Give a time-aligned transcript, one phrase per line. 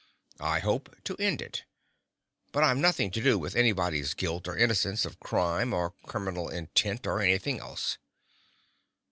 [0.39, 1.63] I hope to end it.
[2.51, 7.05] But I've nothing to do with anybody's guilt or innocence of crime or criminal intent
[7.05, 7.99] or anything else."